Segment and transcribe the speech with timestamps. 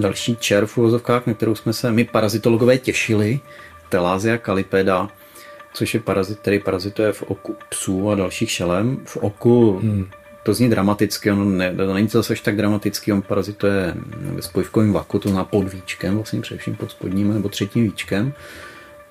[0.00, 3.40] Další čer v uvozovkách, na kterou jsme se my parazitologové těšili,
[3.88, 5.08] Telázia calipeda,
[5.72, 8.98] což je parazit, který parazituje v oku psů a dalších šelem.
[9.04, 10.06] V oku hmm.
[10.42, 14.92] to zní dramaticky, ono ne, to není to zase tak dramatický, on parazituje ve spojivkovém
[14.92, 18.32] vaku, to zná pod víčkem, vlastně především pod spodním nebo třetím víčkem.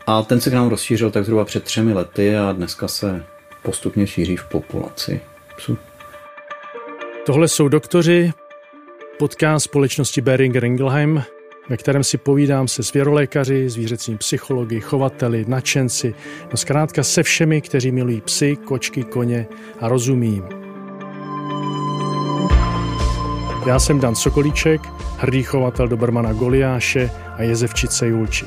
[0.07, 3.23] A ten se k nám rozšířil tak zhruba před třemi lety a dneska se
[3.63, 5.21] postupně šíří v populaci
[5.57, 5.77] psů.
[7.25, 8.31] Tohle jsou doktoři,
[9.19, 11.23] podcast společnosti Beringer Ingelheim,
[11.69, 16.13] ve kterém si povídám se zvěrolékaři, zvířecími psychologi, chovateli, nadšenci,
[16.51, 19.47] no zkrátka se všemi, kteří milují psy, kočky, koně
[19.79, 20.43] a rozumí.
[23.67, 24.81] Já jsem Dan Sokolíček,
[25.17, 28.45] hrdý chovatel Dobrmana Goliáše a jezevčice Julči.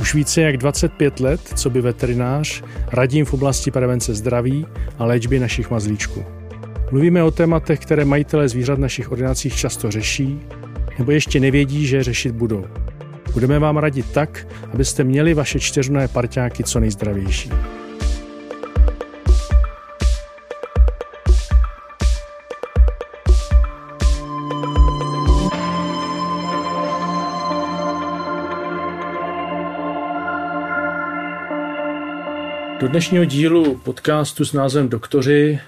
[0.00, 4.66] Už více jak 25 let, co by veterinář, radím v oblasti prevence zdraví
[4.98, 6.39] a léčby našich mazlíčků.
[6.90, 10.40] Mluvíme o tématech, které majitelé zvířat v našich ordinacích často řeší,
[10.98, 12.66] nebo ještě nevědí, že řešit budou.
[13.32, 17.50] Budeme vám radit tak, abyste měli vaše čtyřné parťáky co nejzdravější.
[32.80, 35.60] Do dnešního dílu podcastu s názvem Doktoři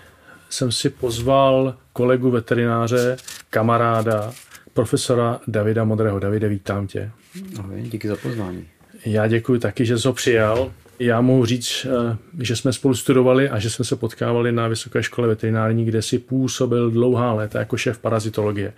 [0.52, 3.16] jsem si pozval kolegu veterináře,
[3.50, 4.32] kamaráda,
[4.72, 6.18] profesora Davida Modrého.
[6.18, 7.10] Davide, vítám tě.
[7.58, 8.64] Ahoj, díky za pozvání.
[9.06, 10.72] Já děkuji taky, že jsi ho přijal.
[10.98, 15.02] Já mohu říct, eh, že jsme spolu studovali a že jsme se potkávali na Vysoké
[15.02, 18.72] škole veterinární, kde si působil dlouhá léta jako šéf parazitologie.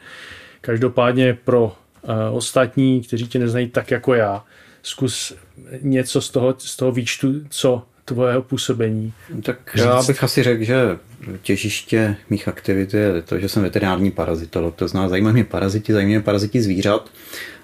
[0.60, 4.44] Každopádně pro eh, ostatní, kteří tě neznají tak jako já,
[4.82, 5.34] zkus
[5.80, 9.12] něco z toho, z toho výčtu, co tvojeho působení.
[9.42, 9.84] Tak říct.
[9.84, 10.98] já bych asi řekl, že
[11.42, 14.74] těžiště mých aktivit je to, že jsem veterinární parazitolog.
[14.74, 17.10] To znamená, zajímají mě paraziti, zajímají mě paraziti zvířat.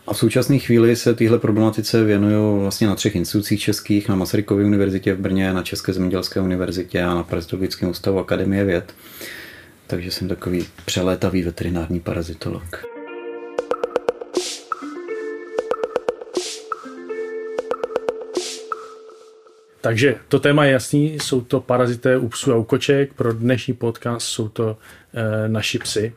[0.06, 4.66] A v současné chvíli se téhle problematice věnuju vlastně na třech institucích českých, na Masarykově
[4.66, 8.95] univerzitě v Brně, na České zemědělské univerzitě a na Parazitologickém ústavu Akademie věd.
[9.86, 12.89] Takže jsem takový přelétavý veterinární parazitolog.
[19.80, 23.74] Takže to téma je jasný, jsou to parazité u psů a u koček, pro dnešní
[23.74, 24.77] podcast jsou to
[25.14, 26.13] e, naši psy.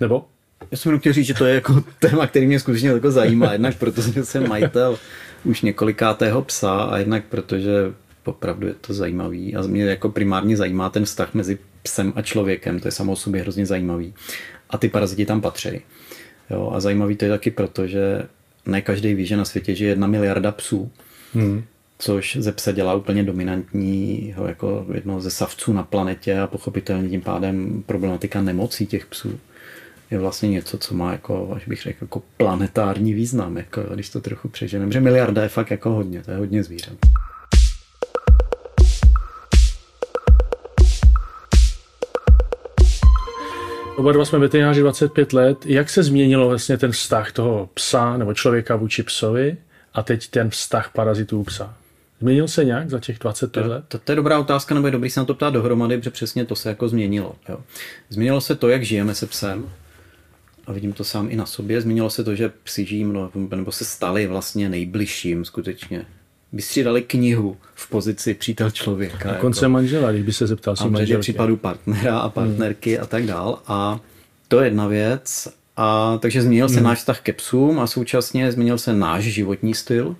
[0.00, 0.24] Nebo?
[0.70, 3.76] Já jsem chtěl říct, že to je jako téma, který mě skutečně jako zajímá, jednak
[3.78, 4.98] protože jsem majitel
[5.44, 7.92] už několikátého psa a jednak protože
[8.24, 12.80] opravdu je to zajímavý a mě jako primárně zajímá ten vztah mezi psem a člověkem,
[12.80, 14.14] to je samo o sobě hrozně zajímavý.
[14.70, 15.80] A ty paraziti tam patří.
[16.50, 18.22] Jo, a zajímavý to je taky proto, že
[18.66, 20.90] ne každý ví, že na světě žije jedna miliarda psů.
[21.34, 21.64] Hmm
[22.00, 27.20] což ze psa dělá úplně dominantního jako jednoho ze savců na planetě a pochopitelně tím
[27.20, 29.40] pádem problematika nemocí těch psů
[30.10, 34.20] je vlastně něco, co má jako, až bych řekl, jako planetární význam, jako, když to
[34.20, 36.94] trochu přeženeme, že miliarda je fakt jako hodně, to je hodně zvířat.
[43.96, 45.66] Oba dva jsme veterináři 25 let.
[45.66, 49.56] Jak se změnilo vlastně ten vztah toho psa nebo člověka vůči psovi
[49.94, 51.79] a teď ten vztah parazitů psa?
[52.20, 53.84] Změnil se nějak za těch 25 let?
[53.88, 56.10] To, to, to je dobrá otázka, nebo je dobrý se na to ptát dohromady, protože
[56.10, 57.34] přesně to se jako změnilo.
[57.48, 57.60] Jo.
[58.08, 59.70] Změnilo se to, jak žijeme se psem,
[60.66, 61.80] a vidím to sám i na sobě.
[61.80, 63.12] Změnilo se to, že psi žijí,
[63.50, 66.06] nebo se stali vlastně nejbližším skutečně.
[66.52, 69.34] Vystřídali knihu v pozici přítel člověka.
[69.34, 69.72] konce jako.
[69.72, 71.20] manžela, když by se zeptal si manželky.
[71.20, 73.02] případů partnera a partnerky hmm.
[73.02, 73.58] a tak dál.
[73.66, 74.00] A
[74.48, 75.48] to je jedna věc.
[75.76, 76.84] A takže změnil se hmm.
[76.84, 80.16] náš vztah ke psům a současně změnil se náš životní styl.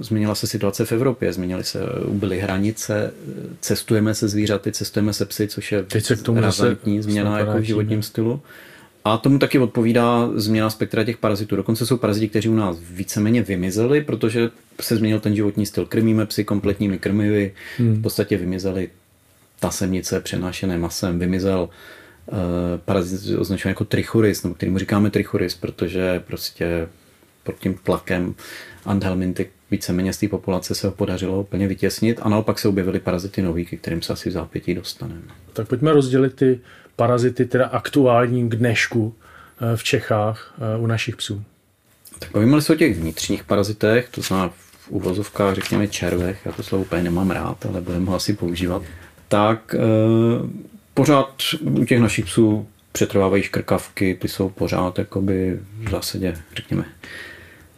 [0.00, 3.14] Změnila se situace v Evropě, změnily se, ubyly hranice,
[3.60, 7.58] cestujeme se zvířaty, cestujeme se psy, což je Teď se k tomu razantní změna jako
[7.58, 8.40] v životním stylu.
[9.04, 11.56] A tomu taky odpovídá změna spektra těch parazitů.
[11.56, 14.50] Dokonce jsou paraziti, kteří u nás víceméně vymizeli, protože
[14.80, 15.86] se změnil ten životní styl.
[15.86, 17.94] Krmíme psy kompletními krmivy, hmm.
[17.94, 18.90] v podstatě vymizely
[19.60, 21.68] tasemnice přenášené masem, vymizel
[22.26, 22.38] uh,
[22.84, 26.88] parazit označovaný jako trichuris, nebo kterýmu říkáme trichuris, protože prostě
[27.44, 28.34] pod tím tlakem
[28.84, 33.42] Anthelminty víceméně z té populace se ho podařilo úplně vytěsnit a naopak se objevily parazity
[33.42, 35.22] nový, ke kterým se asi v zápětí dostaneme.
[35.52, 36.60] Tak pojďme rozdělit ty
[36.96, 41.42] parazity teda aktuálním k dnešku eh, v Čechách eh, u našich psů.
[42.18, 46.62] Tak bavíme se o těch vnitřních parazitech, to znamená v uvozovkách, řekněme červech, já to
[46.62, 48.82] slovo úplně nemám rád, ale budeme ho asi používat,
[49.28, 49.78] tak e,
[50.94, 56.84] pořád u těch našich psů přetrvávají škrkavky, ty jsou pořád jakoby v zásadě, řekněme,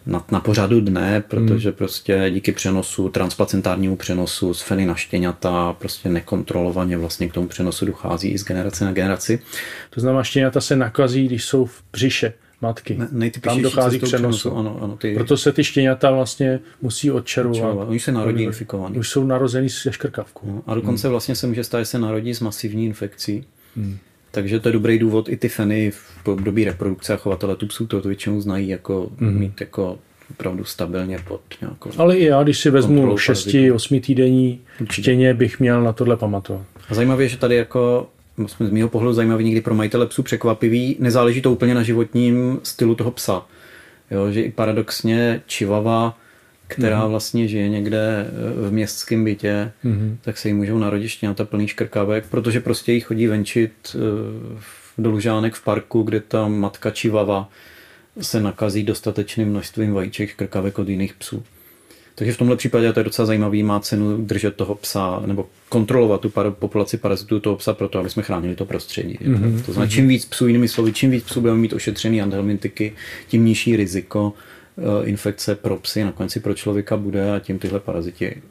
[0.06, 1.76] na, na pořadu dne, protože hmm.
[1.76, 7.86] prostě díky přenosu, transplacentárnímu přenosu z feny na štěňata prostě nekontrolovaně vlastně k tomu přenosu
[7.86, 9.42] dochází i z generace na generaci.
[9.90, 12.98] To znamená, štěňata se nakazí, když jsou v břiše matky.
[13.10, 14.38] Ne, Tam dochází k přenosu.
[14.38, 14.58] přenosu.
[14.58, 15.14] Ano, ano, ty...
[15.14, 17.88] Proto se ty štěňata vlastně musí odčerovat.
[17.88, 18.98] Oni se narodí infikovaní.
[18.98, 20.46] Už jsou narozený se škrkavkou.
[20.46, 21.10] No, a dokonce hmm.
[21.10, 23.44] vlastně se může stát, že se narodí s masivní infekcí.
[23.76, 23.98] Hmm.
[24.34, 27.86] Takže to je dobrý důvod i ty feny v období reprodukce a chovatele tu psů
[27.86, 29.38] to, většinou znají jako hmm.
[29.38, 29.98] mít jako
[30.30, 34.60] opravdu stabilně pod nějakou Ale i já, když si vezmu 6-8 týdenní
[34.90, 36.62] štěně, bych měl na tohle pamatovat.
[36.88, 38.08] A zajímavé je, že tady jako
[38.48, 42.94] z mého pohledu zajímavý, někdy pro majitele psů překvapivý, nezáleží to úplně na životním stylu
[42.94, 43.42] toho psa.
[44.10, 46.18] Jo, že i paradoxně čivava,
[46.68, 47.10] která mm-hmm.
[47.10, 48.26] vlastně žije někde
[48.68, 50.16] v městském bytě, mm-hmm.
[50.22, 53.98] tak se jí můžou narodit štěňata plný škrkavek, protože prostě jí chodí venčit eh,
[54.98, 57.48] do lužánek v parku, kde ta matka čivava
[58.20, 61.42] se nakazí dostatečným množstvím vajíček krkavek od jiných psů.
[62.14, 66.20] Takže v tomhle případě to je docela zajímavý, má cenu držet toho psa nebo kontrolovat
[66.20, 69.18] tu par- populaci parazitů toho psa proto, aby jsme chránili to prostředí.
[69.22, 69.62] Mm-hmm.
[69.66, 72.92] To znamená, čím víc psů, jinými slovy, čím víc psů budeme mít ošetřený antelmintiky,
[73.28, 74.32] tím nižší riziko
[75.04, 78.42] infekce pro psy, nakonec i pro člověka bude a tím tyhle paraziti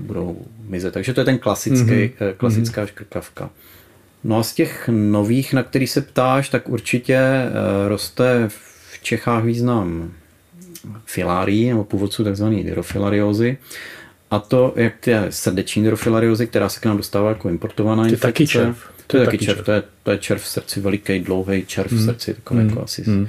[0.00, 0.36] budou
[0.68, 0.94] mizet.
[0.94, 2.34] Takže to je ten klasický, mm-hmm.
[2.36, 3.50] klasická škrkavka.
[4.24, 9.44] No a z těch nových, na který se ptáš, tak určitě uh, roste v Čechách
[9.44, 10.12] význam
[11.06, 12.44] filárií nebo původců tzv.
[12.44, 13.56] dyrofilariózy.
[14.30, 18.26] A to, jak je srdeční dyrofilariózy, která se k nám dostává jako importovaná to infekce.
[18.26, 18.90] Taky červ.
[18.96, 19.56] To, to je taky červ.
[19.56, 19.64] červ.
[19.64, 22.04] To, je, to je červ v srdci, veliký, dlouhý červ v hmm.
[22.04, 22.68] srdci, takový mm.
[22.68, 23.28] jako asi mm.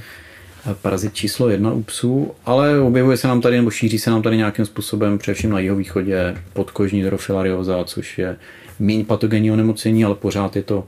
[0.81, 4.37] Parazit číslo jedna u psů, ale objevuje se nám tady, nebo šíří se nám tady
[4.37, 8.35] nějakým způsobem, především na jeho východě, podkožní dyrofilarióza, což je
[8.79, 10.85] méně patogenní onemocnění, ale pořád je to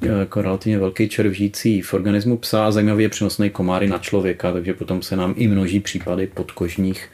[0.00, 4.52] jako relativně velký červ žijící v organismu psa a zajímavý je přenosný komáry na člověka,
[4.52, 7.08] takže potom se nám i množí případy podkožních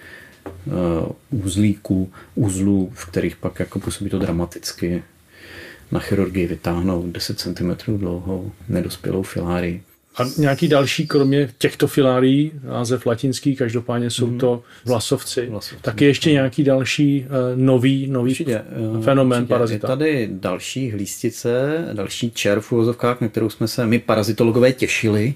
[0.67, 5.03] uh, uzlíků, uzlů, v kterých pak jako působí to dramaticky
[5.93, 9.83] na chirurgii vytáhnout 10 cm dlouhou nedospělou filárii.
[10.17, 14.39] A nějaký další, kromě těchto filárií, název latinský, každopádně jsou mhm.
[14.39, 15.83] to vlasovci, vlasovci.
[15.83, 18.62] taky ještě nějaký další uh, nový, nový určitě,
[18.97, 19.55] uh, fenomén určitě.
[19.55, 19.87] parazita.
[19.87, 25.35] Je tady další hlístice, další čer v úvozovkách, na kterou jsme se my parazitologové těšili.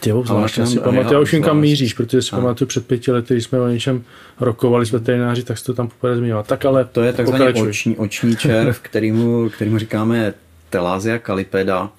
[0.00, 3.12] Těho zvlášť, já si pamatuju, já už vím, kam míříš, protože si pamatuju před pěti
[3.12, 4.04] lety, když jsme o něčem
[4.40, 6.44] rokovali s veterináři, tak jsi to tam poprvé zmiňoval.
[6.44, 10.34] Tak ale To je takzvaný oční, oční červ, kterýmu, kterýmu říkáme
[10.70, 11.90] Telázia calipeda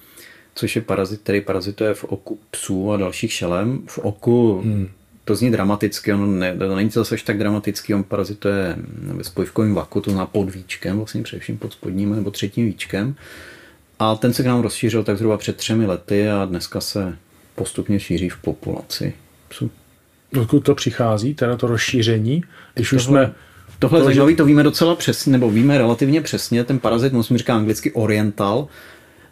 [0.55, 3.81] což je parazit, který parazituje v oku psů a dalších šelem.
[3.85, 4.87] V oku hmm.
[5.25, 9.73] to zní dramaticky, ono ne, to není to zase tak dramatický, on parazituje ve spojivkovém
[9.73, 13.15] vaku, to znamená pod víčkem, vlastně především pod spodním nebo třetím víčkem.
[13.99, 17.17] A ten se k nám rozšířil tak zhruba před třemi lety a dneska se
[17.55, 19.13] postupně šíří v populaci
[19.47, 19.71] psů.
[20.41, 22.43] Odkud to přichází, teda to rozšíření?
[22.73, 23.33] Když tohle, už jsme...
[23.79, 27.55] Tohle to, zajímavý, to víme docela přesně, nebo víme relativně přesně, ten parazit, musím říkat
[27.55, 28.67] anglicky oriental,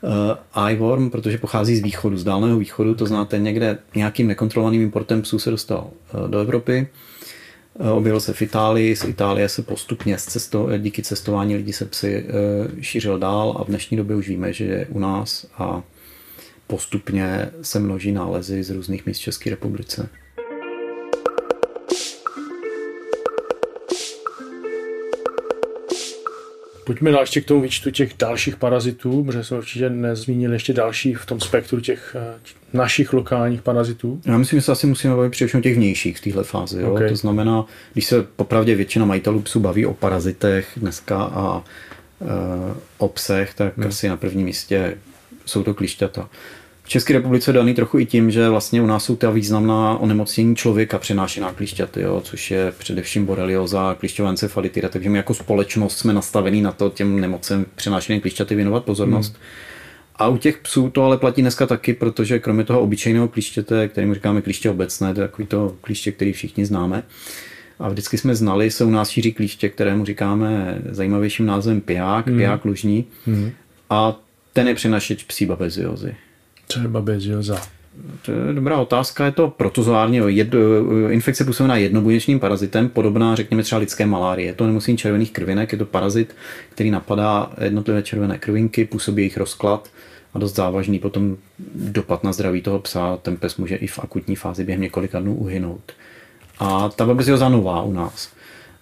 [0.02, 5.22] uh, eyeworm, protože pochází z východu, z dálného východu, to znáte někde nějakým nekontrolovaným importem
[5.22, 6.88] psů se dostal uh, do Evropy.
[7.74, 11.86] Uh, objevil se v Itálii, z Itálie se postupně z cesto, díky cestování lidí se
[11.86, 12.26] psy
[12.82, 15.84] šířil dál a v dnešní době už víme, že je u nás a
[16.68, 20.10] postupně se množí nálezy z různých míst České republice.
[26.90, 31.14] Pojďme dál ještě k tomu výčtu těch dalších parazitů, protože jsme určitě nezmínili ještě další
[31.14, 32.40] v tom spektru těch eh,
[32.74, 34.22] našich lokálních parazitů.
[34.26, 36.82] Já myslím, že se asi musíme bavit především o těch vnějších v téhle fázi.
[36.82, 36.94] Jo?
[36.94, 37.10] Okay.
[37.10, 41.64] To znamená, když se popravdě většina majitelů psů baví o parazitech dneska a
[42.22, 42.26] e,
[42.98, 43.88] o psech, tak hmm.
[43.88, 44.98] asi na prvním místě
[45.46, 46.30] jsou to klišťata.
[46.90, 50.56] V České republice daný trochu i tím, že vlastně u nás jsou ta významná onemocnění
[50.56, 56.14] člověka přenášená klišťaty, jo, což je především borelioza, klišťová encefalitida, takže my jako společnost jsme
[56.14, 59.34] nastavení na to těm nemocem přenášeným klišťaty věnovat pozornost.
[59.34, 59.44] Hmm.
[60.16, 64.14] A u těch psů to ale platí dneska taky, protože kromě toho obyčejného klištěte, kterým
[64.14, 67.04] říkáme kliště obecné, to je takový to kliště, který všichni známe,
[67.80, 72.38] a vždycky jsme znali, se u nás šíří klíště, kterému říkáme zajímavějším názvem piják, hmm.
[72.38, 73.06] piják lužní.
[73.26, 73.52] Hmm.
[73.90, 74.20] A
[74.54, 76.16] ten je přenašeč psí babeziozy.
[76.74, 77.62] Třeba bezioza.
[78.22, 79.26] To je dobrá otázka.
[79.26, 80.56] Je to protozoárně jed,
[81.10, 84.54] infekce působená jednobuněčným parazitem, podobná, řekněme, třeba lidské malárie.
[84.54, 86.36] To nemocní červených krvinek, je to parazit,
[86.70, 89.90] který napadá jednotlivé červené krvinky, působí jejich rozklad
[90.34, 91.38] a dost závažný potom
[91.76, 93.18] dopad na zdraví toho psa.
[93.18, 95.92] Ten pes může i v akutní fázi během několika dnů uhynout.
[96.60, 98.30] A ta babezioza nová u nás.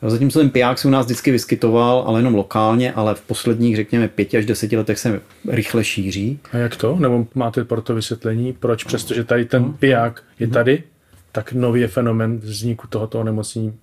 [0.01, 4.08] Zatímco ten piják se u nás vždycky vyskytoval, ale jenom lokálně, ale v posledních, řekněme,
[4.08, 6.39] pěti až deseti letech se rychle šíří.
[6.51, 6.96] A jak to?
[7.00, 9.74] Nebo máte pro to vysvětlení, proč přestože tady ten mhm.
[9.74, 10.54] piják je mhm.
[10.54, 10.84] tady,
[11.32, 13.74] tak nový je fenomen vzniku tohoto onemocnění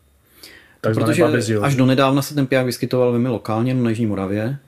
[0.93, 1.65] Protože babeziozy.
[1.65, 4.59] až do nedávna se ten piják vyskytoval velmi lokálně na Jižní Moravě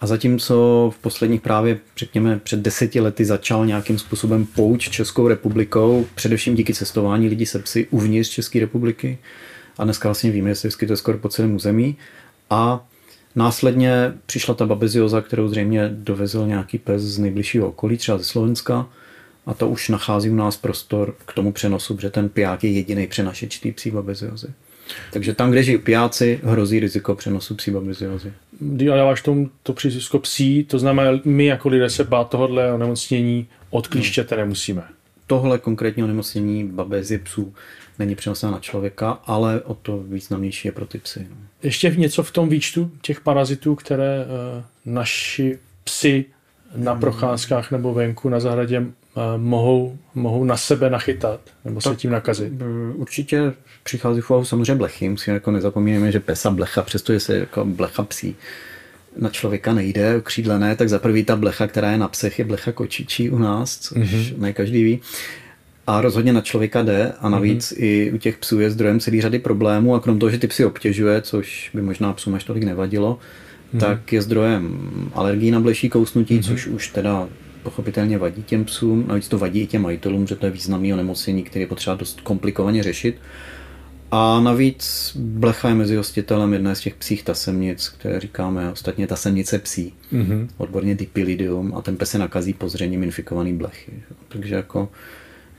[0.00, 6.06] A zatímco v posledních právě, řekněme, před deseti lety začal nějakým způsobem pouč Českou republikou,
[6.14, 9.18] především díky cestování lidí se psy uvnitř České republiky.
[9.78, 11.96] A dneska vlastně víme, že se vyskytuje skoro po celém území.
[12.50, 12.86] A
[13.36, 18.86] následně přišla ta babezioza, kterou zřejmě dovezl nějaký pes z nejbližšího okolí, třeba ze Slovenska.
[19.46, 23.06] A to už nachází u nás prostor k tomu přenosu, protože ten piják je jediný
[23.06, 24.48] přenašeč té psí babeziozy.
[25.12, 28.32] Takže tam, kde žijí pijáci, hrozí riziko přenosu psí babeziozy.
[28.60, 33.46] Když dáváš tomu to přízvisko psí, to znamená, my jako lidé se bát tohohle onemocnění
[33.70, 34.82] od klíštěte nemusíme.
[35.26, 37.54] Tohle konkrétní onemocnění babezie psů
[37.98, 41.26] není přenosná na člověka, ale o to významnější je pro ty psy.
[41.30, 41.36] No.
[41.62, 46.24] Ještě něco v tom výčtu těch parazitů, které uh, naši psy
[46.76, 47.00] na hmm.
[47.00, 48.82] procházkách nebo venku na zahradě
[49.36, 52.52] mohou, mohou na sebe nachytat nebo se tím nakazit?
[52.94, 53.52] Určitě
[53.82, 55.08] přichází v úvahu samozřejmě blechy.
[55.08, 58.36] Musíme jako nezapomínáme, že pesa blecha, přestože se jako blecha psí
[59.16, 62.72] na člověka nejde, křídlené, tak za prvý ta blecha, která je na psech, je blecha
[62.72, 64.38] kočičí u nás, což mm-hmm.
[64.38, 65.00] ne každý ví.
[65.88, 67.84] A rozhodně na člověka jde a navíc mm-hmm.
[67.84, 70.64] i u těch psů je zdrojem celý řady problémů a krom toho, že ty psy
[70.64, 73.18] obtěžuje, což by možná psům až tolik nevadilo,
[73.74, 73.80] mm-hmm.
[73.80, 76.48] tak je zdrojem alergii na bleší kousnutí, mm-hmm.
[76.48, 77.28] což už teda
[77.62, 81.42] pochopitelně vadí těm psům, navíc to vadí i těm majitelům, že to je významný onemocnění,
[81.42, 83.16] které je potřeba dost komplikovaně řešit.
[84.10, 89.58] A navíc blecha je mezi hostitelem jedné z těch psích tasemnic, které říkáme ostatně tasemnice
[89.58, 90.48] psí, mm-hmm.
[90.56, 93.92] odborně dipilidium a ten pes se nakazí pozřením infikovaný blechy.
[94.28, 94.88] Takže jako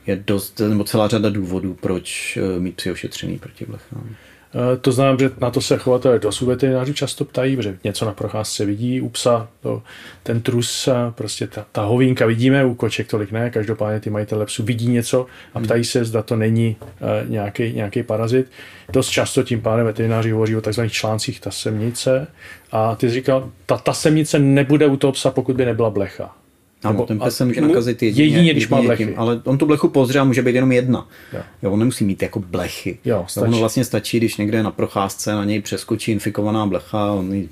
[0.09, 4.15] je dost, nebo celá řada důvodů, proč eh, mít psy ošetřený proti blechám.
[4.55, 8.11] Eh, to znamená, že na to se chovatelé dosud veterináři často ptají, že něco na
[8.11, 9.83] procházce vidí, u psa to,
[10.23, 14.63] ten trus, prostě ta, ta hovínka vidíme, u koček tolik ne, každopádně ty majitele psů
[14.63, 15.65] vidí něco a hmm.
[15.65, 18.51] ptají se, zda to není uh, nějaký, nějaký parazit.
[18.93, 20.81] Dost často tím pádem veterináři hovoří o tzv.
[20.89, 22.27] článcích tasemnice
[22.71, 26.38] a ty jsi říkal, ta tasemnice nebude u toho psa, pokud by nebyla blecha.
[26.83, 29.05] Ano, ten pes se může nakazit jedině, jedině když má blechy.
[29.05, 31.07] Tím, ale on tu blechu pozře a může být jenom jedna.
[31.33, 31.41] Jo.
[31.61, 32.99] jo on nemusí mít jako blechy.
[33.05, 33.47] Jo, stačí.
[33.47, 37.49] Ono vlastně stačí, když někde na procházce na něj přeskočí infikovaná blecha, on ji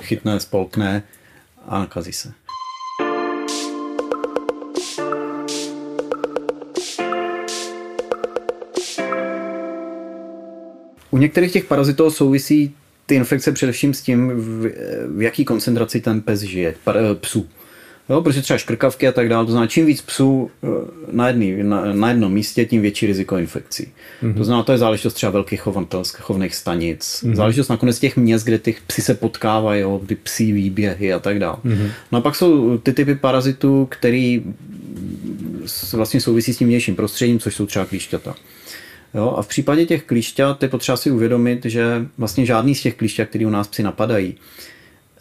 [0.00, 1.02] chytne, spolkne
[1.68, 2.32] a nakazí se.
[11.10, 12.74] U některých těch parazitů souvisí
[13.06, 14.70] ty infekce především s tím, v,
[15.16, 16.74] v jaký koncentraci ten pes žije,
[17.20, 17.48] psů.
[18.10, 20.66] Jo, protože třeba škrkavky a tak dále, to znamená, čím víc psů eh,
[21.12, 23.88] na, jedný, na, na jednom místě, tím větší riziko infekcí.
[24.22, 24.34] Mm-hmm.
[24.34, 27.34] To znamená, to je záležitost třeba velkých chovatelských chovných stanic, mm-hmm.
[27.34, 31.38] záležitost nakonec těch měst, kde ty psy se potkávají, jo, ty psí výběhy a tak
[31.38, 31.56] dále.
[31.64, 31.90] Mm-hmm.
[32.12, 34.42] No a pak jsou ty typy parazitů, který
[35.92, 38.34] vlastně souvisí s tím vnějším prostředím, což jsou třeba klíšťata.
[39.14, 42.94] Jo, a v případě těch klíšťat je potřeba si uvědomit, že vlastně žádný z těch
[42.94, 44.34] klíšťat, který u nás psi napadají,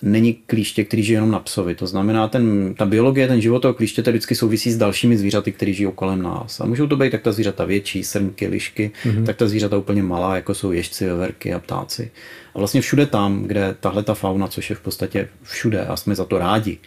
[0.02, 1.76] není klíště, který žije jenom na psovi.
[1.76, 5.74] To znamená, ten, ta biologie, ten život toho klíštěte vždycky souvisí s dalšími zvířaty, které
[5.74, 6.60] žijí kolem nás.
[6.60, 9.26] A můžou to být tak ta zvířata větší, srnky, lišky, mm-hmm.
[9.26, 12.12] tak ta zvířata úplně malá, jako jsou ježci, veverky a ptáci.
[12.56, 16.16] A vlastně všude tam, kde tahle ta fauna, což je v podstatě všude a jsme
[16.16, 16.78] za to rádi,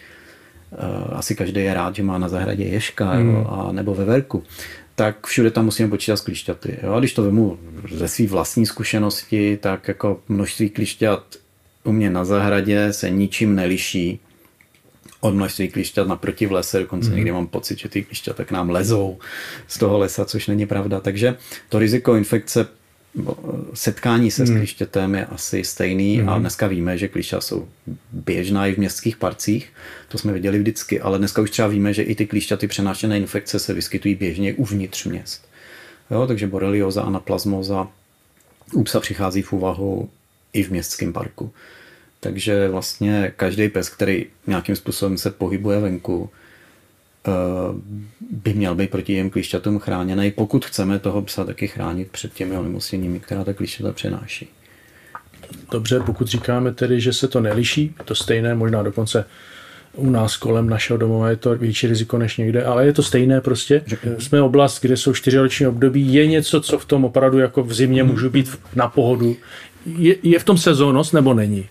[0.73, 0.77] eh,
[1.13, 3.31] asi každý je rád, že má na zahradě ježka mm.
[3.31, 4.43] jo, a nebo veverku,
[4.95, 6.79] tak všude tam musíme počítat s klíšťaty.
[6.83, 6.93] Jo?
[6.93, 7.59] A když to vemu
[7.91, 11.42] ze své vlastní zkušenosti, tak jako množství klíšťat
[11.85, 14.21] u mě na zahradě se ničím neliší
[15.21, 17.17] od množství klišťat naproti v lese, dokonce mm.
[17.17, 19.19] někdy mám pocit, že ty klišťata k nám lezou
[19.69, 21.01] z toho lesa, což není pravda.
[21.01, 21.37] Takže
[21.69, 22.67] to riziko infekce
[23.75, 24.47] setkání se mm.
[24.47, 24.59] s mhm.
[24.59, 26.29] klištětem je asi stejný mm.
[26.29, 26.41] a mhm.
[26.41, 27.69] dneska víme, že klišťata jsou
[28.13, 29.73] běžná i v městských parcích,
[30.09, 33.59] to jsme viděli vždycky, ale dneska už třeba víme, že i ty klišťaty přenášené infekce
[33.59, 35.49] se vyskytují běžně uvnitř měst.
[36.11, 37.89] Jo, takže borelioza, anaplasmoza,
[38.73, 40.11] u psa přichází v úvahu
[40.53, 41.53] i v městském parku.
[42.21, 46.31] Takže vlastně každý pes, který nějakým způsobem se pohybuje venku,
[47.27, 47.31] eh,
[48.31, 52.57] by měl být proti těm klíšťatům chráněný, pokud chceme toho psa taky chránit před těmi
[52.57, 54.49] onemocněními, která ta klíšťata přenáší.
[55.71, 59.25] Dobře, pokud říkáme tedy, že se to neliší, to stejné, možná dokonce
[59.97, 63.41] u nás kolem našeho domova je to větší riziko než někde, ale je to stejné
[63.41, 63.83] prostě.
[64.19, 68.03] Jsme oblast, kde jsou čtyřroční období, je něco, co v tom opravdu jako v zimě
[68.03, 69.37] můžu být na pohodu,
[69.87, 71.67] je, je v tom sezónnost nebo není?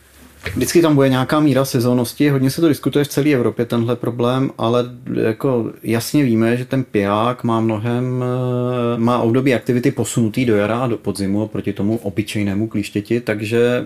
[0.56, 4.52] Vždycky tam bude nějaká míra sezónnosti, hodně se to diskutuje v celé Evropě tenhle problém,
[4.58, 4.86] ale
[5.22, 10.80] jako jasně víme, že ten piják má mnohem, eh, má období aktivity posunutý do jara
[10.80, 13.84] a do podzimu proti tomu obyčejnému klíštěti, takže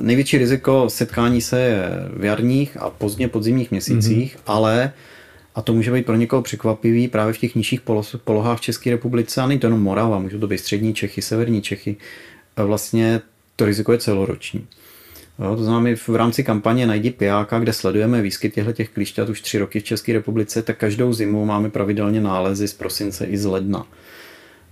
[0.00, 4.42] největší riziko setkání se je v jarních a pozdně podzimních měsících, mm-hmm.
[4.46, 4.92] ale
[5.54, 7.80] a to může být pro někoho překvapivý právě v těch nižších
[8.24, 11.62] polohách v České republice, a není to jenom Morava, můžou to být střední Čechy, severní
[11.62, 11.96] Čechy,
[12.56, 13.20] vlastně
[13.60, 14.66] to riziko je celoroční.
[15.38, 19.28] Jo, to znamená, my v rámci kampaně Najdi pijáka, kde sledujeme výskyt těchto těch klíšťat
[19.28, 23.38] už tři roky v České republice, tak každou zimu máme pravidelně nálezy z prosince i
[23.38, 23.86] z ledna.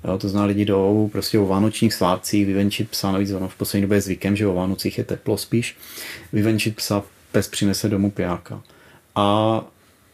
[0.05, 3.83] Jo, to znamená, lidi jdou prostě o vánočních svátcích vyvenčit psa, navíc ono v poslední
[3.83, 5.77] době je zvykem, že o Vánocích je teplo spíš,
[6.33, 7.03] vyvenčit psa,
[7.33, 8.63] pes přinese domů pijáka.
[9.15, 9.61] A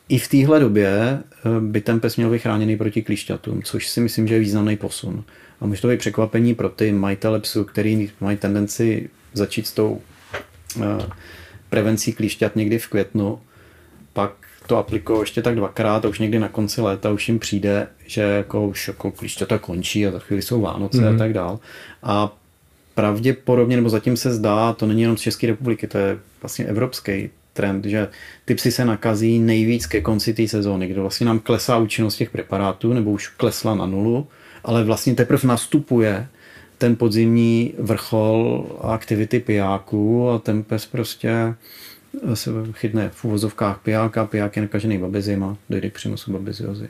[0.09, 1.23] i v téhle době
[1.61, 5.25] by ten pes měl být chráněný proti klíšťatům, což si myslím, že je významný posun.
[5.61, 10.01] A může to být překvapení pro ty majitele psů, který mají tendenci začít s tou
[10.83, 11.07] eh,
[11.71, 13.39] prevencí klíšťat někdy v květnu,
[14.13, 14.33] pak
[14.67, 18.21] to aplikují ještě tak dvakrát a už někdy na konci léta už jim přijde, že
[18.21, 21.07] jako už jako klíšťata končí a za chvíli jsou Vánoce mm-hmm.
[21.07, 21.19] a mhm.
[21.19, 21.59] tak dál.
[22.03, 22.37] A
[22.95, 27.31] pravděpodobně, nebo zatím se zdá, to není jenom z České republiky, to je vlastně evropský
[27.55, 28.09] trend, že
[28.45, 32.31] ty psy se nakazí nejvíc ke konci té sezóny, kdy vlastně nám klesá účinnost těch
[32.31, 34.27] preparátů, nebo už klesla na nulu,
[34.65, 36.27] ale vlastně teprve nastupuje
[36.79, 41.55] ten podzimní vrchol aktivity pijáků a ten pes prostě
[42.35, 46.89] se chytne v uvozovkách pijáka, piják je nakažený babezima, dojde k přenosu babeziozy.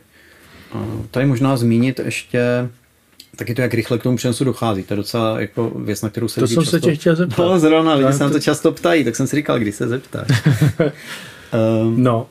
[0.73, 2.69] A tady možná zmínit ještě
[3.37, 4.83] taky to, jak rychle k tomu přenosu dochází.
[4.83, 6.71] To je docela jako věc, na kterou se To jsem často...
[6.71, 7.43] se tě chtěl zeptat.
[7.43, 10.29] No, zrovna, lidi se na to často ptají, tak jsem si říkal, kdy se zeptáš.
[11.83, 12.27] um, no,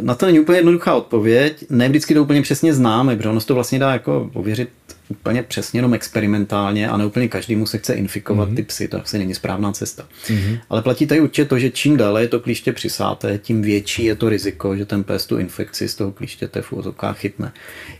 [0.00, 1.64] na to není úplně jednoduchá odpověď.
[1.70, 4.68] Ne vždycky to úplně přesně známe, protože ono to vlastně dá jako ověřit
[5.08, 8.56] úplně přesně jenom experimentálně a ne úplně každému se chce infikovat mm-hmm.
[8.56, 10.08] ty psy, to asi není správná cesta.
[10.26, 10.60] Mm-hmm.
[10.70, 14.14] Ale platí tady určitě to, že čím déle je to klíště přisáté, tím větší je
[14.14, 17.52] to riziko, že ten pes tu infekci z toho klíštěte v úzokách chytne.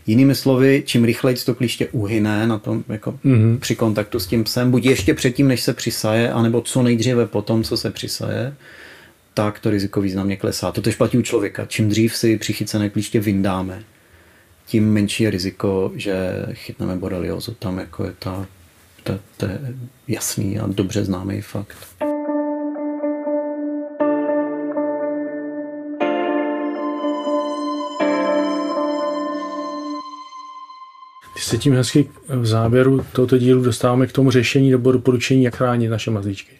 [0.07, 3.59] Jinými slovy, čím rychleji to klíště uhyne na tom, jako mm-hmm.
[3.59, 7.41] při kontaktu s tím psem, buď ještě předtím, než se přisaje, anebo co nejdříve po
[7.41, 8.53] tom, co se přisaje,
[9.33, 10.71] tak to riziko významně klesá.
[10.71, 11.65] To tež platí u člověka.
[11.65, 13.83] Čím dřív si přichycené klíště vyndáme,
[14.65, 17.53] tím menší je riziko, že chytneme boreliozu.
[17.59, 18.45] Tam jako je ta,
[19.03, 19.47] ta, ta
[20.07, 21.77] jasný a dobře známý fakt.
[31.33, 35.55] Když se tím hezky v závěru tohoto dílu dostáváme k tomu řešení nebo doporučení, jak
[35.55, 36.53] chránit naše mazlíčky.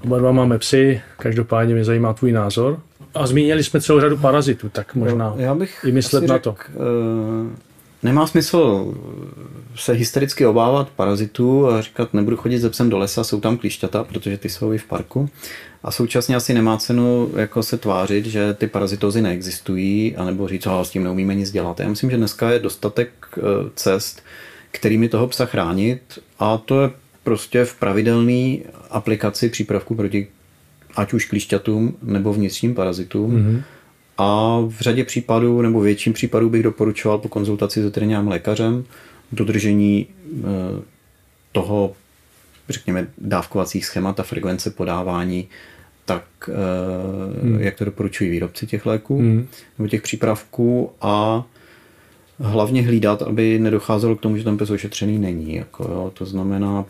[0.00, 2.80] Oba dva máme psy, každopádně mě zajímá tvůj názor.
[3.16, 6.50] A zmínili jsme celou řadu parazitů, tak možná já bych i myslet na to.
[6.50, 7.50] Řek, uh,
[8.02, 8.94] nemá smysl
[9.76, 14.04] se hystericky obávat parazitů a říkat, nebudu chodit ze psem do lesa, jsou tam klíšťata,
[14.04, 15.30] protože ty jsou i v parku.
[15.82, 20.70] A současně asi nemá cenu jako se tvářit, že ty parazitozy neexistují, anebo říct, že
[20.82, 21.80] s tím neumíme nic dělat.
[21.80, 23.40] Já myslím, že dneska je dostatek eh,
[23.74, 24.22] cest,
[24.70, 26.90] kterými toho psa chránit a to je
[27.24, 28.58] prostě v pravidelné
[28.90, 30.28] aplikaci přípravku proti
[30.96, 33.36] ať už klíšťatům nebo vnitřním parazitům.
[33.36, 33.62] Mm-hmm.
[34.18, 38.84] A v řadě případů nebo větším případů bych doporučoval po konzultaci s veterinárním lékařem
[39.32, 40.44] dodržení eh,
[41.52, 41.92] toho,
[42.68, 45.48] řekněme, dávkovacích schémat a frekvence podávání,
[46.04, 46.24] tak
[47.42, 47.60] hmm.
[47.60, 49.46] jak to doporučují výrobci těch léků hmm.
[49.78, 51.44] nebo těch přípravků a
[52.38, 55.54] hlavně hlídat, aby nedocházelo k tomu, že ten pes ošetřený není.
[55.54, 56.12] Jako, jo.
[56.14, 56.84] To znamená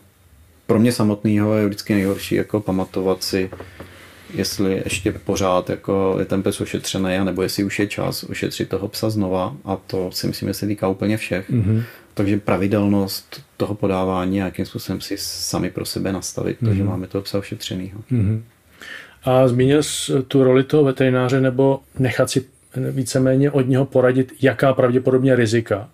[0.66, 3.51] pro mě samotného je vždycky nejhorší jako pamatovat si,
[4.37, 8.88] jestli ještě pořád jako je ten pes ošetřený, nebo jestli už je čas ošetřit toho
[8.88, 11.51] psa znova a to si myslím, že se týká úplně všech.
[11.51, 11.83] Mm-hmm.
[12.14, 16.68] Takže pravidelnost toho podávání jakým způsobem si sami pro sebe nastavit mm-hmm.
[16.68, 16.90] to, že mhm.
[16.90, 18.01] máme toho psa ošetřenýho.
[18.12, 18.42] Mm-hmm.
[19.25, 22.44] A zmínil jsi tu roli toho veterináře nebo nechat si
[22.90, 25.88] víceméně od něho poradit, jaká pravděpodobně rizika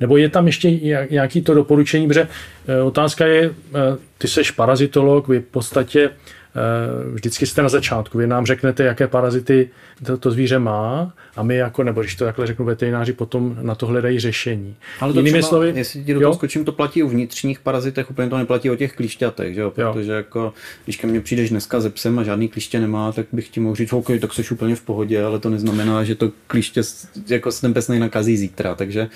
[0.00, 0.70] nebo je tam ještě
[1.10, 2.28] nějaký to doporučení, protože
[2.68, 3.78] eh, otázka je, eh,
[4.18, 8.18] ty seš parazitolog, vy v podstatě eh, vždycky jste na začátku.
[8.18, 9.70] Vy nám řeknete, jaké parazity
[10.06, 13.74] to, to zvíře má a my jako, nebo když to takhle řeknu, veterináři potom na
[13.74, 14.76] to hledají řešení.
[15.00, 18.10] Ale to Jinými třeba, slovy, jestli ti do toho skočím, to platí o vnitřních parazitech,
[18.10, 19.70] úplně to neplatí o těch klíšťatech, že jo?
[19.70, 20.16] protože jo.
[20.16, 20.52] jako,
[20.84, 23.76] když ke mně přijdeš dneska ze psem a žádný klíště nemá, tak bych ti mohl
[23.76, 26.80] říct, OK, tak jsi úplně v pohodě, ale to neznamená, že to klíště
[27.28, 29.08] jako ten pes nakazí zítra, takže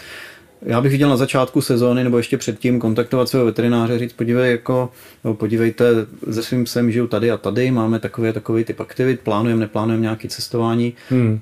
[0.65, 4.91] já bych viděl na začátku sezóny nebo ještě předtím kontaktovat svého veterináře, říct, podívej, jako,
[5.25, 5.85] no, podívejte,
[6.31, 10.29] se svým psem žiju tady a tady, máme takový takový typ aktivit, plánujeme, neplánujeme nějaké
[10.29, 10.95] cestování.
[11.09, 11.41] Hmm.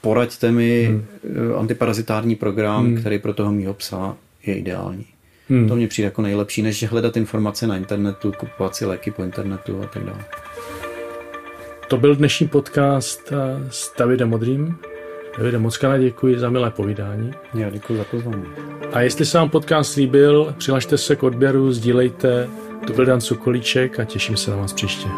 [0.00, 1.04] Poraďte mi hmm.
[1.24, 2.96] Eh, antiparazitární program, hmm.
[2.96, 5.06] který pro toho mýho psa je ideální.
[5.48, 5.68] Hmm.
[5.68, 9.82] To mě přijde jako nejlepší, než hledat informace na internetu, kupovat si léky po internetu
[9.82, 10.24] a tak dále.
[11.88, 14.76] To byl dnešní podcast eh, s Davidem Modrým.
[15.38, 17.30] Davide, moc krát děkuji za milé povídání.
[17.54, 18.44] Já děkuji za pozvání.
[18.92, 22.48] A jestli se vám podcast líbil, přihlašte se k odběru, sdílejte.
[22.86, 25.08] To byl Dan Sokolíček a těším se na vás příště.